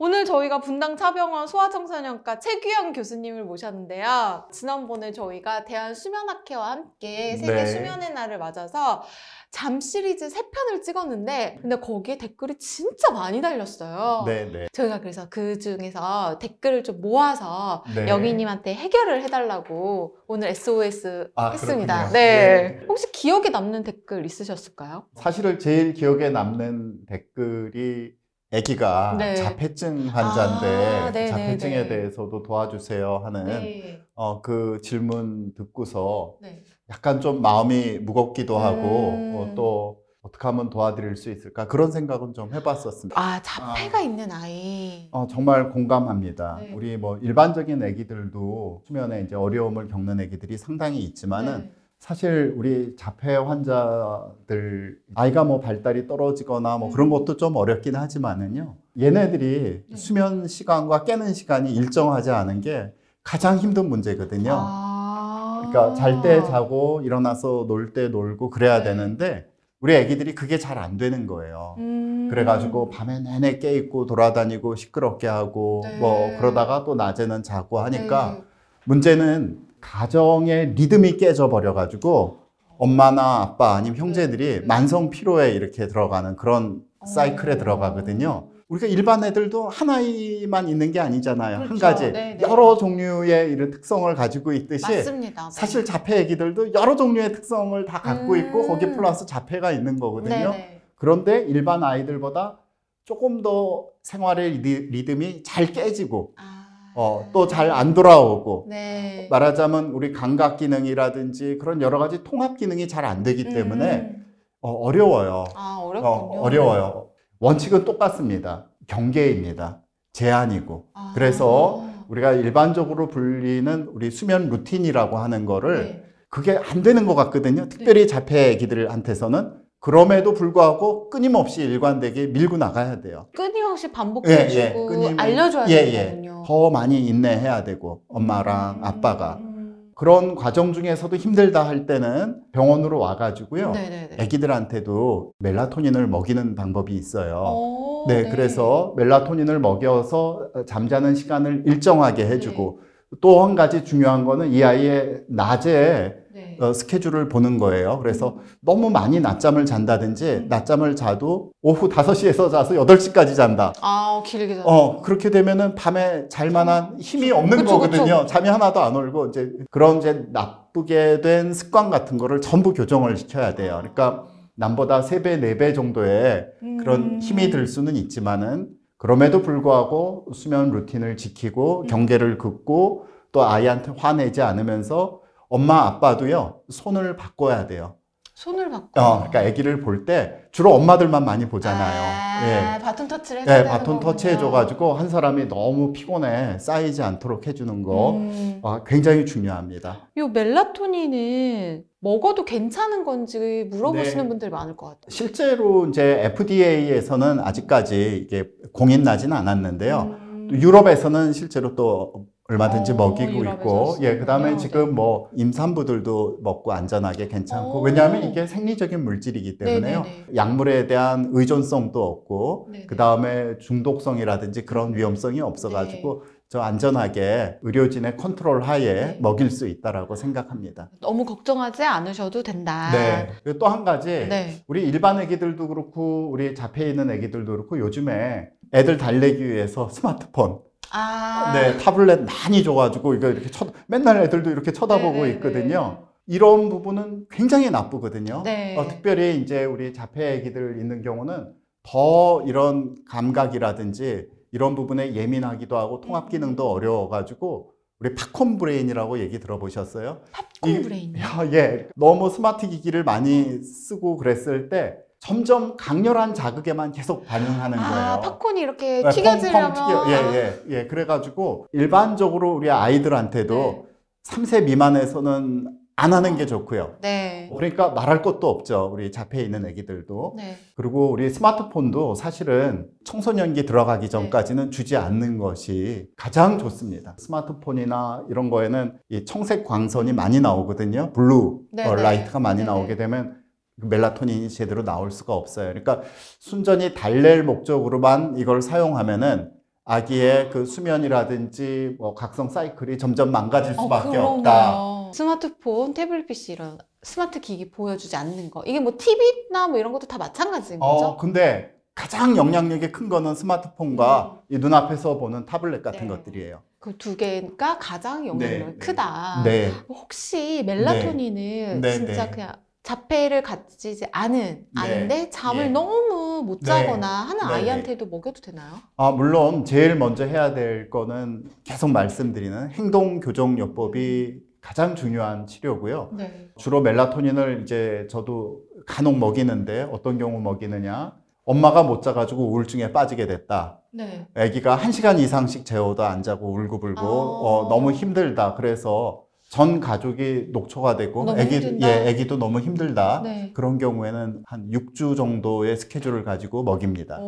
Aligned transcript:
오늘 0.00 0.24
저희가 0.24 0.60
분당 0.60 0.96
차병원 0.96 1.48
소아청소년과 1.48 2.38
최규영 2.38 2.92
교수님을 2.92 3.42
모셨는데요. 3.44 4.44
지난번에 4.52 5.10
저희가 5.10 5.64
대한수면학회와 5.64 6.70
함께 6.70 7.36
세계 7.36 7.52
네. 7.52 7.66
수면의 7.66 8.14
날을 8.14 8.38
맞아서 8.38 9.02
잠 9.50 9.80
시리즈 9.80 10.28
3편을 10.28 10.84
찍었는데 10.84 11.58
근데 11.60 11.80
거기에 11.80 12.16
댓글이 12.16 12.58
진짜 12.60 13.10
많이 13.10 13.40
달렸어요. 13.40 14.22
네네 14.24 14.68
저희가 14.72 15.00
그래서 15.00 15.28
그 15.28 15.58
중에서 15.58 16.38
댓글을 16.38 16.84
좀 16.84 17.00
모아서 17.00 17.82
네. 17.92 18.06
영희님한테 18.06 18.74
해결을 18.74 19.22
해달라고 19.22 20.16
오늘 20.28 20.48
SOS 20.48 21.32
아, 21.34 21.50
했습니다. 21.50 22.10
네. 22.12 22.78
네. 22.78 22.86
혹시 22.88 23.10
기억에 23.10 23.48
남는 23.48 23.82
댓글 23.82 24.24
있으셨을까요? 24.24 25.06
사실은 25.16 25.58
제일 25.58 25.92
기억에 25.92 26.30
남는 26.30 27.06
댓글이 27.06 28.16
아기가 28.52 29.16
네. 29.18 29.34
자폐증 29.34 30.08
환자인데 30.08 30.66
아, 30.66 31.10
네네네. 31.10 31.26
자폐증에 31.26 31.88
대해서도 31.88 32.42
도와주세요 32.42 33.18
하는 33.24 33.44
네. 33.44 34.00
어, 34.14 34.40
그 34.40 34.80
질문 34.82 35.52
듣고서 35.54 36.36
네. 36.40 36.62
약간 36.90 37.20
좀 37.20 37.42
마음이 37.42 37.98
무겁기도 37.98 38.58
하고 38.58 39.28
음. 39.30 39.36
어, 39.36 39.54
또 39.54 40.00
어떻게 40.22 40.48
하면 40.48 40.70
도와드릴 40.70 41.16
수 41.16 41.30
있을까 41.30 41.68
그런 41.68 41.92
생각은 41.92 42.32
좀 42.32 42.52
해봤었습니다. 42.54 43.20
아, 43.20 43.40
자폐가 43.42 44.00
있는 44.00 44.32
아이. 44.32 45.08
어, 45.12 45.26
정말 45.26 45.70
공감합니다. 45.70 46.64
네. 46.66 46.72
우리 46.74 46.96
뭐 46.96 47.18
일반적인 47.18 47.82
아기들도 47.82 48.82
수면에 48.86 49.22
이제 49.22 49.36
어려움을 49.36 49.88
겪는 49.88 50.20
아기들이 50.20 50.56
상당히 50.56 51.00
있지만은 51.00 51.64
네. 51.64 51.72
사실 52.08 52.54
우리 52.56 52.94
자폐 52.96 53.34
환자들 53.36 54.98
아이가 55.14 55.44
뭐 55.44 55.60
발달이 55.60 56.06
떨어지거나 56.06 56.78
뭐 56.78 56.90
그런 56.90 57.08
음. 57.08 57.10
것도 57.10 57.36
좀 57.36 57.56
어렵긴 57.56 57.96
하지만은요. 57.96 58.76
얘네들이 58.98 59.82
네. 59.88 59.96
수면 59.96 60.46
시간과 60.46 61.04
깨는 61.04 61.34
시간이 61.34 61.74
일정하지 61.74 62.30
않은 62.30 62.60
게 62.60 62.92
가장 63.24 63.58
힘든 63.58 63.88
문제거든요. 63.88 64.52
아. 64.56 65.62
그러니까 65.70 65.94
잘 65.94 66.22
때 66.22 66.40
자고 66.44 67.00
일어나서 67.02 67.64
놀 67.68 67.92
때 67.92 68.08
놀고 68.08 68.50
그래야 68.50 68.78
네. 68.78 68.84
되는데 68.84 69.50
우리 69.80 69.96
아기들이 69.96 70.34
그게 70.34 70.56
잘 70.58 70.78
안 70.78 70.96
되는 70.96 71.26
거예요. 71.26 71.74
음. 71.78 72.28
그래가지고 72.30 72.90
밤에 72.90 73.20
내내 73.20 73.58
깨 73.58 73.74
있고 73.74 74.06
돌아다니고 74.06 74.76
시끄럽게 74.76 75.26
하고 75.26 75.80
네. 75.84 75.98
뭐 75.98 76.30
그러다가 76.38 76.84
또 76.84 76.94
낮에는 76.94 77.42
자고 77.42 77.80
하니까 77.80 78.34
네. 78.38 78.42
문제는 78.84 79.67
가정의 79.80 80.74
리듬이 80.74 81.16
깨져 81.16 81.48
버려가지고 81.48 82.38
엄마나 82.78 83.40
아빠 83.42 83.74
아니면 83.74 83.98
형제들이 83.98 84.60
네. 84.60 84.66
만성 84.66 85.10
피로에 85.10 85.50
이렇게 85.50 85.88
들어가는 85.88 86.36
그런 86.36 86.82
사이클에 87.06 87.54
어. 87.54 87.58
들어가거든요. 87.58 88.48
우리가 88.68 88.86
일반 88.86 89.24
애들도 89.24 89.68
한 89.68 89.88
아이만 89.88 90.68
있는 90.68 90.92
게 90.92 91.00
아니잖아요. 91.00 91.56
한 91.56 91.64
그렇죠. 91.64 91.80
가지 91.80 92.12
네, 92.12 92.36
네. 92.36 92.38
여러 92.42 92.76
종류의 92.76 93.50
이런 93.50 93.70
특성을 93.70 94.14
가지고 94.14 94.52
있듯이 94.52 94.82
맞습니다. 94.82 95.44
네. 95.44 95.50
사실 95.50 95.84
자폐 95.84 96.18
애기들도 96.20 96.74
여러 96.74 96.94
종류의 96.94 97.32
특성을 97.32 97.82
다 97.86 98.02
갖고 98.02 98.36
있고 98.36 98.64
음. 98.64 98.68
거기 98.68 98.86
플러스 98.92 99.24
자폐가 99.24 99.72
있는 99.72 99.98
거거든요. 99.98 100.50
네네. 100.50 100.82
그런데 100.96 101.44
일반 101.48 101.82
아이들보다 101.82 102.58
조금 103.04 103.40
더 103.40 103.86
생활의 104.02 104.58
리듬이 104.58 105.42
잘 105.44 105.72
깨지고 105.72 106.34
아. 106.36 106.57
어, 107.00 107.30
또 107.32 107.46
잘 107.46 107.70
안 107.70 107.94
돌아오고 107.94 108.66
네. 108.68 109.28
말하자면 109.30 109.92
우리 109.92 110.12
감각 110.12 110.56
기능이라든지 110.56 111.58
그런 111.58 111.80
여러 111.80 111.98
가지 112.00 112.24
통합 112.24 112.56
기능이 112.56 112.88
잘 112.88 113.04
안 113.04 113.22
되기 113.22 113.44
때문에 113.44 113.94
음. 114.16 114.26
어, 114.60 114.72
어려워요. 114.72 115.44
아, 115.54 115.78
어렵군요. 115.80 116.12
어, 116.12 116.40
어려워요. 116.40 117.10
원칙은 117.38 117.84
똑같습니다. 117.84 118.66
경계입니다. 118.88 119.82
제한이고. 120.12 120.86
아. 120.94 121.12
그래서 121.14 121.84
우리가 122.08 122.32
일반적으로 122.32 123.06
불리는 123.06 123.90
우리 123.94 124.10
수면 124.10 124.48
루틴이라고 124.48 125.18
하는 125.18 125.46
거를 125.46 125.84
네. 125.84 126.04
그게 126.30 126.58
안 126.58 126.82
되는 126.82 127.06
것 127.06 127.14
같거든요. 127.14 127.68
특별히 127.68 128.08
자폐 128.08 128.50
애기들한테서는 128.50 129.52
그럼에도 129.80 130.34
불구하고 130.34 131.08
끊임없이 131.08 131.62
일관되게 131.62 132.26
밀고 132.28 132.56
나가야 132.56 133.00
돼요. 133.00 133.26
끊임없이 133.36 133.92
반복해주고 133.92 134.86
끊임을- 134.90 135.20
알려줘야 135.20 135.68
예, 135.68 135.74
예. 135.74 135.92
되거든요. 135.92 136.42
더 136.46 136.70
많이 136.70 137.06
인내해야 137.06 137.62
되고 137.64 138.02
엄마랑 138.08 138.76
음. 138.78 138.84
아빠가 138.84 139.38
음. 139.40 139.92
그런 139.94 140.34
과정 140.34 140.72
중에서도 140.72 141.14
힘들다 141.16 141.66
할 141.66 141.86
때는 141.86 142.40
병원으로 142.52 142.98
와가지고요. 142.98 143.70
네네네. 143.72 144.16
애기들한테도 144.20 145.32
멜라토닌을 145.38 146.06
먹이는 146.06 146.54
방법이 146.54 146.94
있어요. 146.94 147.42
오, 147.44 148.04
네, 148.08 148.28
그래서 148.30 148.94
멜라토닌을 148.96 149.58
먹여서 149.58 150.50
잠자는 150.66 151.14
시간을 151.16 151.64
일정하게 151.66 152.24
네. 152.24 152.30
해주고 152.30 152.80
또 153.20 153.42
한 153.44 153.54
가지 153.54 153.84
중요한 153.84 154.24
거는 154.24 154.52
이 154.52 154.62
아이의 154.62 155.22
낮에 155.28 155.72
네. 155.72 156.14
어, 156.60 156.72
스케줄을 156.72 157.28
보는 157.28 157.58
거예요. 157.58 157.98
그래서 158.02 158.34
음. 158.36 158.42
너무 158.60 158.90
많이 158.90 159.20
낮잠을 159.20 159.66
잔다든지 159.66 160.46
낮잠을 160.48 160.96
자도 160.96 161.52
오후 161.62 161.88
5시에서 161.88 162.50
자서 162.50 162.74
8시까지 162.74 163.36
잔다. 163.36 163.72
아, 163.80 164.22
길게 164.24 164.56
자. 164.56 164.62
어, 164.64 165.00
그렇게 165.02 165.30
되면은 165.30 165.74
밤에 165.74 166.28
잘 166.28 166.50
만한 166.50 166.96
힘이 167.00 167.30
없는 167.30 167.58
그쵸, 167.58 167.78
거거든요. 167.78 168.04
그쵸. 168.04 168.26
잠이 168.26 168.48
하나도 168.48 168.80
안 168.80 168.96
오고 168.96 169.26
이제 169.26 169.50
그런 169.70 169.98
이제 169.98 170.26
나쁘게 170.32 171.20
된 171.20 171.52
습관 171.52 171.90
같은 171.90 172.18
거를 172.18 172.40
전부 172.40 172.72
교정을 172.72 173.16
시켜야 173.16 173.54
돼요. 173.54 173.76
그러니까 173.78 174.24
남보다 174.56 175.02
3배, 175.02 175.40
4배 175.40 175.74
정도의 175.74 176.46
그런 176.80 177.02
음. 177.02 177.20
힘이 177.20 177.50
들 177.50 177.66
수는 177.66 177.94
있지만은 177.96 178.68
그럼에도 178.96 179.42
불구하고 179.42 180.26
수면 180.34 180.72
루틴을 180.72 181.16
지키고 181.16 181.82
음. 181.82 181.86
경계를 181.86 182.36
긋고 182.38 183.06
또 183.30 183.44
아이한테 183.44 183.92
화내지 183.96 184.42
않으면서 184.42 185.17
엄마 185.48 185.86
아빠도요 185.86 186.60
손을 186.68 187.16
바꿔야 187.16 187.66
돼요. 187.66 187.94
손을 188.34 188.70
바꿔. 188.70 189.00
어, 189.00 189.16
그러니까 189.28 189.40
아기를 189.40 189.80
볼 189.80 190.04
때 190.04 190.44
주로 190.52 190.72
엄마들만 190.74 191.24
많이 191.24 191.46
보잖아요. 191.48 192.02
아, 192.04 192.76
예. 192.76 192.78
바톤 192.82 193.08
터치를 193.08 193.40
해줘야 193.42 193.56
네, 193.56 193.62
되는 193.64 193.76
바톤 193.76 193.94
거군요. 193.94 194.12
터치 194.12 194.28
해줘가지고 194.28 194.92
한 194.94 195.08
사람이 195.08 195.48
너무 195.48 195.92
피곤해 195.92 196.56
쌓이지 196.60 197.02
않도록 197.02 197.48
해주는 197.48 197.82
거 197.82 198.12
음. 198.12 198.60
어, 198.62 198.84
굉장히 198.84 199.26
중요합니다. 199.26 200.08
요 200.18 200.28
멜라토닌은 200.28 201.82
먹어도 202.00 202.44
괜찮은 202.44 203.04
건지 203.04 203.66
물어보시는 203.70 204.24
네. 204.24 204.28
분들이 204.28 204.50
많을 204.52 204.76
것 204.76 204.86
같아요. 204.86 205.08
실제로 205.10 205.86
이제 205.88 206.20
FDA에서는 206.24 207.40
아직까지 207.40 208.22
이게 208.24 208.48
공인 208.72 209.02
나지는 209.02 209.36
않았는데요. 209.36 210.00
음. 210.20 210.48
또 210.50 210.56
유럽에서는 210.60 211.32
실제로 211.32 211.74
또 211.74 212.26
얼마든지 212.50 212.92
어, 212.92 212.94
먹이고 212.94 213.44
있고, 213.44 213.96
예, 214.00 214.16
그 214.16 214.24
다음에 214.24 214.44
쓰는군요. 214.44 214.58
지금 214.58 214.84
네. 214.86 214.92
뭐 214.92 215.28
임산부들도 215.36 216.38
먹고 216.42 216.72
안전하게 216.72 217.28
괜찮고, 217.28 217.80
오. 217.80 217.82
왜냐하면 217.82 218.22
이게 218.24 218.46
생리적인 218.46 219.04
물질이기 219.04 219.58
때문에요. 219.58 220.02
네네네. 220.02 220.24
약물에 220.34 220.86
대한 220.86 221.28
의존성도 221.30 222.02
없고, 222.02 222.68
네네. 222.72 222.86
그 222.86 222.96
다음에 222.96 223.58
중독성이라든지 223.58 224.64
그런 224.64 224.96
위험성이 224.96 225.42
없어가지고, 225.42 226.22
저 226.48 226.60
안전하게 226.60 227.58
의료진의 227.60 228.16
컨트롤 228.16 228.62
하에 228.62 228.94
네. 228.94 229.18
먹일 229.20 229.50
수 229.50 229.68
있다라고 229.68 230.16
생각합니다. 230.16 230.88
너무 231.02 231.26
걱정하지 231.26 231.82
않으셔도 231.84 232.42
된다. 232.42 232.90
네. 232.92 233.28
또 233.58 233.66
한 233.66 233.84
가지, 233.84 234.08
아. 234.24 234.28
네. 234.28 234.62
우리 234.66 234.88
일반 234.88 235.20
애기들도 235.20 235.68
그렇고, 235.68 236.30
우리 236.30 236.54
자폐 236.54 236.88
있는 236.88 237.10
애기들도 237.10 237.52
그렇고, 237.52 237.78
요즘에 237.78 238.48
애들 238.72 238.96
달래기 238.96 239.46
위해서 239.46 239.90
스마트폰, 239.92 240.60
아. 240.92 241.52
네, 241.54 241.76
타블렛 241.78 242.20
많이 242.24 242.62
줘가지고 242.62 243.14
이거 243.14 243.28
이렇게 243.28 243.50
쳐, 243.50 243.66
맨날 243.86 244.22
애들도 244.22 244.50
이렇게 244.50 244.72
쳐다보고 244.72 245.12
네네네. 245.18 245.30
있거든요. 245.34 246.04
이런 246.26 246.68
부분은 246.68 247.26
굉장히 247.30 247.70
나쁘거든요. 247.70 248.42
네. 248.44 248.76
어, 248.76 248.86
특별히 248.88 249.38
이제 249.40 249.64
우리 249.64 249.92
자폐 249.94 250.34
애기들 250.34 250.78
있는 250.78 251.02
경우는 251.02 251.52
더 251.82 252.42
이런 252.46 252.96
감각이라든지 253.08 254.28
이런 254.52 254.74
부분에 254.74 255.14
예민하기도 255.14 255.76
하고 255.76 256.00
통합 256.00 256.28
기능도 256.28 256.70
어려워가지고 256.70 257.72
우리 258.00 258.14
popcorn 258.14 258.58
brain이라고 258.58 259.18
얘기 259.18 259.40
들어보셨어요? 259.40 260.20
popcorn 260.62 260.70
이- 260.70 260.82
brain. 260.82 261.18
야, 261.18 261.40
예. 261.52 261.88
너무 261.96 262.30
스마트 262.30 262.68
기기를 262.68 263.04
많이 263.04 263.62
쓰고 263.62 264.16
그랬을 264.18 264.68
때 264.68 264.98
점점 265.20 265.76
강렬한 265.76 266.32
자극에만 266.34 266.92
계속 266.92 267.26
반응하는 267.26 267.76
거예요. 267.76 267.92
아, 267.92 268.20
팝콘이 268.20 268.60
이렇게 268.60 269.02
네, 269.02 269.10
튀겨지려면 269.10 269.74
펑펑 269.74 270.04
튀겨. 270.04 270.10
예, 270.10 270.36
예, 270.36 270.62
예. 270.70 270.86
그래가지고 270.86 271.66
일반적으로 271.72 272.54
우리 272.54 272.70
아이들한테도 272.70 273.54
네. 273.54 273.88
3세 274.24 274.64
미만에서는 274.64 275.78
안 276.00 276.12
하는 276.12 276.36
게 276.36 276.46
좋고요. 276.46 276.98
네. 277.00 277.50
그러니까 277.56 277.88
말할 277.88 278.22
것도 278.22 278.48
없죠. 278.48 278.88
우리 278.92 279.10
자폐 279.10 279.42
있는 279.42 279.66
애기들도. 279.66 280.34
네. 280.36 280.56
그리고 280.76 281.10
우리 281.10 281.28
스마트폰도 281.28 282.14
사실은 282.14 282.86
청소년기 283.04 283.66
들어가기 283.66 284.06
네. 284.06 284.08
전까지는 284.08 284.70
주지 284.70 284.96
않는 284.96 285.38
것이 285.38 286.06
가장 286.16 286.56
좋습니다. 286.58 287.16
스마트폰이나 287.18 288.26
이런 288.30 288.48
거에는 288.48 288.96
이 289.08 289.24
청색 289.24 289.64
광선이 289.64 290.12
많이 290.12 290.40
나오거든요. 290.40 291.12
blue 291.12 291.62
네, 291.72 291.84
어, 291.84 291.96
네. 291.96 292.02
light가 292.02 292.38
많이 292.38 292.60
네, 292.60 292.66
나오게 292.66 292.90
네. 292.90 292.96
되면 292.96 293.32
그 293.32 293.47
멜라토닌이 293.80 294.48
제대로 294.50 294.84
나올 294.84 295.10
수가 295.10 295.34
없어요. 295.34 295.68
그러니까 295.68 296.02
순전히 296.38 296.94
달랠 296.94 297.44
목적으로만 297.44 298.36
이걸 298.38 298.62
사용하면은 298.62 299.50
아기의 299.84 300.50
그 300.50 300.66
수면이라든지 300.66 301.96
뭐 301.98 302.14
각성 302.14 302.48
사이클이 302.50 302.98
점점 302.98 303.30
망가질 303.30 303.72
어, 303.78 303.82
수밖에 303.82 304.10
그러네요. 304.10 304.30
없다. 304.34 305.12
스마트폰, 305.14 305.94
태블릿 305.94 306.26
PC 306.26 306.52
이런 306.52 306.78
스마트 307.02 307.40
기기 307.40 307.70
보여주지 307.70 308.14
않는 308.16 308.50
거. 308.50 308.62
이게 308.66 308.80
뭐 308.80 308.92
TV나 308.98 309.68
뭐 309.68 309.78
이런 309.78 309.92
것도 309.92 310.06
다 310.06 310.18
마찬가지인 310.18 310.80
거죠? 310.80 311.06
어, 311.06 311.16
근데 311.16 311.74
가장 311.94 312.36
영향력이 312.36 312.92
큰 312.92 313.08
거는 313.08 313.34
스마트폰과 313.34 314.42
이 314.50 314.58
눈앞에서 314.58 315.16
보는 315.16 315.46
타블렛 315.46 315.82
같은 315.82 316.02
네. 316.02 316.08
것들이에요. 316.08 316.62
그 316.80 316.96
두 316.96 317.16
개가 317.16 317.78
가장 317.78 318.26
영향력이 318.26 318.64
네, 318.64 318.72
네. 318.72 318.78
크다. 318.78 319.42
네. 319.44 319.72
혹시 319.88 320.62
멜라토닌은 320.64 321.80
네, 321.80 321.92
진짜 321.92 322.26
네. 322.26 322.30
그냥 322.30 322.52
자폐를 322.82 323.42
가지지 323.42 324.06
않은 324.12 324.64
아인데 324.76 325.30
잠을 325.30 325.66
예. 325.66 325.68
너무 325.68 326.42
못 326.42 326.60
네. 326.60 326.66
자거나 326.66 327.06
하는 327.06 327.38
네, 327.38 327.46
네. 327.46 327.54
아이한테도 327.54 328.06
먹여도 328.06 328.40
되나요? 328.40 328.74
아, 328.96 329.10
물론 329.10 329.64
제일 329.64 329.96
먼저 329.96 330.24
해야 330.24 330.54
될 330.54 330.88
거는 330.88 331.44
계속 331.64 331.90
말씀드리는 331.90 332.70
행동 332.70 333.20
교정 333.20 333.58
요법이 333.58 334.40
가장 334.60 334.94
중요한 334.94 335.46
치료고요. 335.46 336.10
네. 336.16 336.48
주로 336.56 336.80
멜라토닌을 336.80 337.62
이제 337.62 338.06
저도 338.10 338.62
간혹 338.86 339.18
먹이는데 339.18 339.88
어떤 339.92 340.18
경우 340.18 340.40
먹이느냐? 340.40 341.14
엄마가 341.44 341.82
못 341.82 342.02
자가지고 342.02 342.50
우울증에 342.50 342.92
빠지게 342.92 343.26
됐다. 343.26 343.80
네. 343.92 344.26
아기가 344.34 344.76
한 344.76 344.92
시간 344.92 345.18
이상씩 345.18 345.64
재워도 345.64 346.04
안 346.04 346.22
자고 346.22 346.52
울고불고 346.52 347.00
아. 347.00 347.04
어, 347.04 347.68
너무 347.68 347.92
힘들다. 347.92 348.54
그래서 348.54 349.24
전 349.48 349.80
가족이 349.80 350.48
녹초가 350.52 350.96
되고 350.98 351.28
아기 351.30 351.56
힘든다. 351.56 351.88
예, 351.88 352.08
아기도 352.10 352.38
너무 352.38 352.60
힘들다. 352.60 353.22
네. 353.24 353.50
그런 353.54 353.78
경우에는 353.78 354.42
한 354.44 354.70
6주 354.70 355.16
정도의 355.16 355.76
스케줄을 355.78 356.22
가지고 356.22 356.62
먹입니다. 356.62 357.18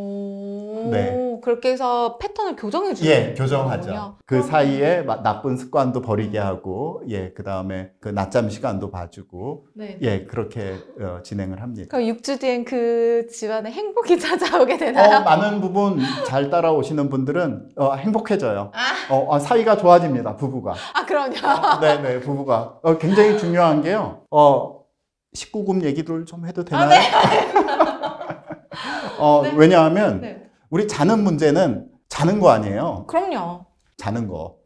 오, 1.41 1.41
네. 1.41 1.43
그렇게 1.43 1.73
해서 1.73 2.19
패턴을 2.19 2.57
교정해 2.57 2.93
주는 2.95 3.11
예, 3.11 3.35
교정하죠. 3.35 3.81
거군요. 3.89 4.15
그 4.27 4.43
사이에 4.43 5.03
마- 5.03 5.23
나쁜 5.23 5.57
습관도 5.57 6.03
버리게 6.03 6.39
하고, 6.39 7.03
예, 7.09 7.33
그 7.33 7.43
다음에 7.43 7.91
그 8.01 8.09
낮잠 8.11 8.51
시간도 8.51 8.91
봐주고, 8.91 9.67
네. 9.75 9.99
예, 10.03 10.25
그렇게 10.25 10.75
어, 11.01 11.21
진행을 11.23 11.63
합니다. 11.63 11.89
그럼 11.91 12.05
6주 12.15 12.41
뒤엔 12.41 12.65
그 12.65 13.27
집안에 13.31 13.71
행복이 13.71 14.19
찾아오게 14.21 14.75
어, 14.75 14.79
되나요? 14.79 15.25
많은 15.25 15.61
부분 15.61 15.99
잘 16.27 16.51
따라오시는 16.51 17.09
분들은 17.09 17.71
어, 17.77 17.95
행복해져요. 17.95 18.73
아. 18.75 19.15
어, 19.15 19.35
아, 19.35 19.39
사이가 19.39 19.77
좋아집니다, 19.79 20.37
부부가. 20.37 20.75
아, 20.95 21.07
그럼요. 21.07 21.81
네네, 21.81 22.21
부부가. 22.21 22.79
어, 22.83 22.99
굉장히 22.99 23.39
중요한 23.39 23.83
게요. 23.83 24.23
어, 24.31 24.81
19금 25.35 25.83
얘기를 25.85 26.27
좀 26.27 26.45
해도 26.47 26.65
되나요? 26.65 26.89
네. 26.89 27.01
어, 29.19 29.43
네. 29.45 29.53
왜냐하면 29.55 30.21
네. 30.21 30.40
우리 30.71 30.87
자는 30.87 31.25
문제는 31.25 31.89
자는 32.09 32.39
거 32.41 32.51
아니에요. 32.51 33.05
그럼요. 33.09 33.67
자는 33.97 34.29
거. 34.29 34.57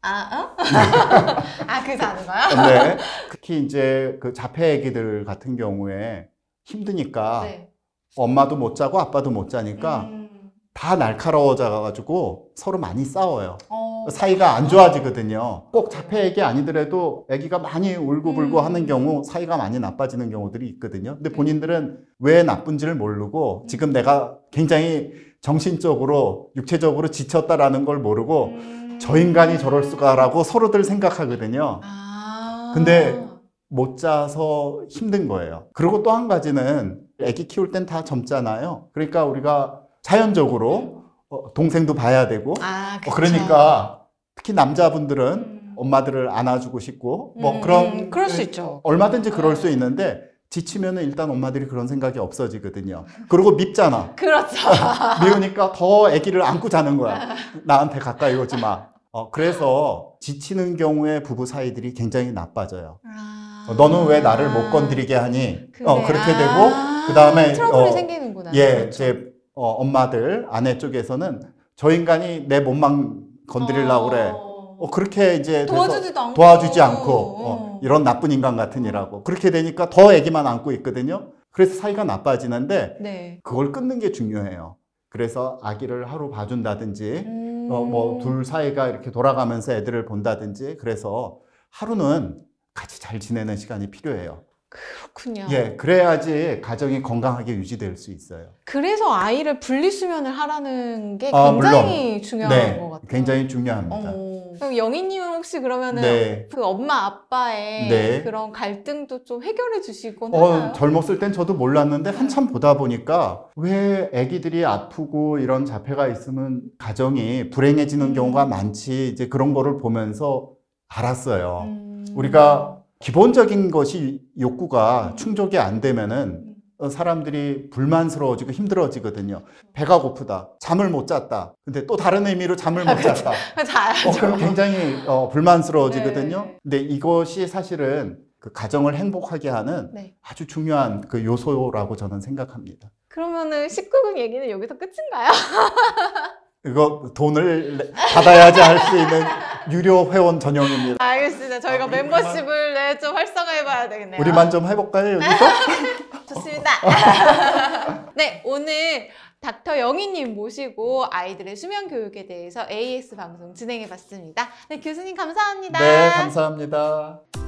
아, 0.00 0.28
어? 0.32 0.56
아, 1.66 1.84
그 1.84 1.98
자는 1.98 2.24
거요? 2.24 2.68
네. 2.68 2.96
특히 3.30 3.64
이제 3.64 4.16
그 4.20 4.32
자폐 4.32 4.74
애기들 4.74 5.24
같은 5.24 5.56
경우에 5.56 6.28
힘드니까 6.64 7.42
네. 7.42 7.68
엄마도 8.16 8.56
못 8.56 8.74
자고 8.74 9.00
아빠도 9.00 9.30
못 9.30 9.50
자니까 9.50 10.02
음, 10.02 10.28
다 10.72 10.94
날카로워져 10.94 11.68
가지고 11.80 12.50
서로 12.54 12.78
많이 12.78 13.04
싸워요. 13.04 13.58
어, 13.68 14.06
사이가 14.10 14.54
안 14.54 14.68
좋아지거든요. 14.68 15.70
꼭 15.72 15.90
자폐 15.90 16.26
애기 16.26 16.40
아니더라도 16.40 17.26
애기가 17.30 17.58
많이 17.58 17.96
울고불고 17.96 18.60
음. 18.60 18.64
하는 18.64 18.86
경우 18.86 19.24
사이가 19.24 19.56
많이 19.56 19.80
나빠지는 19.80 20.30
경우들이 20.30 20.68
있거든요. 20.68 21.16
근데 21.16 21.30
본인들은 21.30 21.98
왜 22.20 22.44
나쁜지를 22.44 22.94
모르고 22.94 23.66
지금 23.68 23.92
내가 23.92 24.38
굉장히 24.52 25.27
정신적으로 25.40 26.50
육체적으로 26.56 27.08
지쳤다라는 27.08 27.84
걸 27.84 27.98
모르고 27.98 28.44
음. 28.46 28.98
저 29.00 29.16
인간이 29.16 29.58
저럴 29.58 29.84
수가라고 29.84 30.42
서로들 30.42 30.84
생각하거든요. 30.84 31.80
아. 31.82 32.72
근데 32.74 33.24
못 33.68 33.96
자서 33.98 34.82
힘든 34.88 35.28
거예요. 35.28 35.66
그리고 35.74 36.02
또 36.02 36.10
한 36.10 36.26
가지는 36.28 37.00
아기 37.22 37.46
키울 37.46 37.70
땐 37.70 37.86
다 37.86 38.02
젊잖아요. 38.04 38.88
그러니까 38.92 39.24
우리가 39.24 39.80
자연적으로 40.02 41.02
어, 41.30 41.52
동생도 41.52 41.94
봐야 41.94 42.26
되고 42.28 42.54
아, 42.60 42.98
어. 43.06 43.10
그러니까 43.12 44.02
특히 44.34 44.52
남자분들은 44.54 45.26
음. 45.32 45.74
엄마들을 45.76 46.28
안아주고 46.30 46.80
싶고 46.80 47.34
뭐 47.38 47.52
음, 47.56 47.60
그런 47.60 47.86
음, 47.86 48.10
그럴 48.10 48.28
수 48.28 48.42
있죠. 48.42 48.80
얼마든지 48.82 49.30
그럴 49.30 49.54
수 49.54 49.68
있는데 49.70 50.22
지치면은 50.50 51.02
일단 51.02 51.30
엄마들이 51.30 51.66
그런 51.66 51.86
생각이 51.86 52.18
없어지거든요. 52.18 53.04
그리고 53.28 53.52
밉잖아. 53.52 54.14
그렇죠. 54.16 54.56
미우니까 55.24 55.72
더 55.72 56.08
아기를 56.08 56.42
안고 56.42 56.68
자는 56.68 56.96
거야. 56.96 57.34
나한테 57.64 57.98
가까이 57.98 58.34
오지 58.34 58.56
마. 58.56 58.86
어, 59.12 59.30
그래서 59.30 60.14
지치는 60.20 60.76
경우에 60.76 61.22
부부 61.22 61.46
사이들이 61.46 61.94
굉장히 61.94 62.32
나빠져요. 62.32 62.98
아. 63.04 63.66
어, 63.68 63.74
너는 63.74 64.06
왜 64.06 64.20
나를 64.20 64.50
못 64.50 64.70
건드리게 64.70 65.14
하니? 65.14 65.60
어, 65.84 65.96
그래. 65.96 66.06
그렇게 66.06 66.32
아, 66.32 66.38
되고, 66.38 67.06
그 67.06 67.12
다음에, 67.14 67.52
트러블이 67.52 67.88
어, 67.88 67.92
생기는구나. 67.92 68.50
예, 68.54 68.72
그렇죠. 68.72 68.90
제 68.90 69.24
어, 69.54 69.70
엄마들, 69.72 70.46
아내 70.50 70.78
쪽에서는 70.78 71.42
저 71.76 71.90
인간이 71.90 72.46
내 72.48 72.60
몸만 72.60 73.24
건드리려고 73.46 74.10
그래. 74.10 74.32
어, 74.78 74.90
그렇게 74.90 75.34
이제 75.34 75.66
도와주지도 75.66 76.20
않고. 76.20 76.34
도와주지 76.34 76.80
않고, 76.80 77.12
어, 77.12 77.52
어. 77.52 77.80
이런 77.82 78.04
나쁜 78.04 78.30
인간 78.30 78.56
같으니라고. 78.56 79.24
그렇게 79.24 79.50
되니까 79.50 79.90
더 79.90 80.12
애기만 80.12 80.46
안고 80.46 80.72
있거든요. 80.72 81.32
그래서 81.50 81.74
사이가 81.80 82.04
나빠지는데, 82.04 82.98
네. 83.00 83.40
그걸 83.42 83.72
끊는 83.72 83.98
게 83.98 84.12
중요해요. 84.12 84.76
그래서 85.08 85.58
아기를 85.62 86.10
하루 86.12 86.30
봐준다든지, 86.30 87.24
음. 87.26 87.68
어, 87.70 87.84
뭐, 87.84 88.20
둘 88.22 88.44
사이가 88.44 88.88
이렇게 88.88 89.10
돌아가면서 89.10 89.72
애들을 89.72 90.04
본다든지, 90.06 90.76
그래서 90.78 91.38
하루는 91.70 92.40
같이 92.72 93.00
잘 93.00 93.18
지내는 93.18 93.56
시간이 93.56 93.90
필요해요. 93.90 94.42
그렇군요. 94.68 95.46
예, 95.50 95.76
그래야지 95.76 96.60
가정이 96.62 97.02
건강하게 97.02 97.54
유지될 97.54 97.96
수 97.96 98.12
있어요. 98.12 98.50
그래서 98.64 99.10
아이를 99.12 99.60
분리수면을 99.60 100.30
하라는 100.30 101.16
게 101.16 101.30
아, 101.32 101.52
굉장히 101.52 102.22
중요한 102.22 102.54
네, 102.54 102.78
것 102.78 102.90
같아요. 102.90 103.08
굉장히 103.08 103.48
중요합니다. 103.48 104.12
어. 104.14 104.27
그럼 104.58 104.76
영희님은 104.76 105.28
혹시 105.28 105.60
그러면은 105.60 106.02
네. 106.02 106.46
그 106.52 106.64
엄마 106.64 107.06
아빠의 107.06 107.88
네. 107.88 108.22
그런 108.22 108.52
갈등도 108.52 109.24
좀 109.24 109.42
해결해 109.42 109.80
주시곤 109.80 110.34
어, 110.34 110.52
하나요? 110.52 110.72
젊었을 110.72 111.18
땐 111.18 111.32
저도 111.32 111.54
몰랐는데 111.54 112.10
한참 112.10 112.48
보다 112.48 112.76
보니까 112.76 113.46
왜 113.56 114.10
아기들이 114.14 114.64
아프고 114.64 115.38
이런 115.38 115.64
자폐가 115.64 116.08
있으면 116.08 116.62
가정이 116.78 117.50
불행해지는 117.50 118.08
음. 118.08 118.14
경우가 118.14 118.46
많지 118.46 119.08
이제 119.08 119.28
그런 119.28 119.54
거를 119.54 119.78
보면서 119.78 120.50
알았어요. 120.88 121.62
음. 121.64 122.06
우리가 122.14 122.78
기본적인 123.00 123.70
것이 123.70 124.20
욕구가 124.38 125.10
음. 125.12 125.16
충족이 125.16 125.58
안 125.58 125.80
되면은 125.80 126.44
어, 126.46 126.47
사람들이 126.88 127.70
불만스러워지고 127.70 128.52
힘들어지거든요. 128.52 129.42
배가 129.72 130.00
고프다. 130.00 130.50
잠을 130.60 130.88
못 130.88 131.06
잤다. 131.08 131.54
근데 131.64 131.86
또 131.86 131.96
다른 131.96 132.26
의미로 132.26 132.54
잠을 132.54 132.84
못 132.84 133.00
잤다. 133.02 133.32
잘하죠. 133.66 134.08
어, 134.08 134.12
그럼 134.12 134.38
굉장히 134.38 135.02
어, 135.06 135.28
불만스러워지거든요. 135.28 136.44
네. 136.46 136.56
근데 136.62 136.76
이것이 136.78 137.48
사실은 137.48 138.18
그 138.40 138.52
가정을 138.52 138.94
행복하게 138.94 139.48
하는 139.48 139.90
네. 139.92 140.14
아주 140.22 140.46
중요한 140.46 141.00
그 141.08 141.24
요소라고 141.24 141.96
저는 141.96 142.20
생각합니다. 142.20 142.88
그러면은 143.08 143.66
19금 143.66 144.16
얘기는 144.16 144.48
여기서 144.48 144.74
끝인가요? 144.78 145.30
이거 146.66 147.12
돈을 147.16 147.78
내- 147.78 147.92
받아야지 148.14 148.60
할 148.60 148.78
수 148.78 148.96
있는 148.96 149.22
유료 149.70 150.10
회원 150.12 150.38
전용입니다. 150.40 150.96
알겠습니다. 151.04 151.60
저희가 151.60 151.84
아, 151.84 151.88
멤버십을 151.88 152.74
네, 152.74 152.98
좀 152.98 153.14
활성화해봐야 153.14 153.88
되겠네요. 153.88 154.20
우리만 154.20 154.50
좀 154.50 154.66
해볼까요, 154.66 155.14
여기서? 155.16 155.44
좋습니다. 156.28 156.70
네, 158.14 158.42
오늘 158.44 159.08
닥터 159.40 159.78
영희님 159.78 160.34
모시고 160.34 161.06
아이들의 161.10 161.56
수면 161.56 161.88
교육에 161.88 162.26
대해서 162.26 162.66
AS 162.70 163.16
방송 163.16 163.54
진행해 163.54 163.88
봤습니다. 163.88 164.48
네, 164.68 164.80
교수님 164.80 165.16
감사합니다. 165.16 165.78
네, 165.78 166.10
감사합니다. 166.10 167.47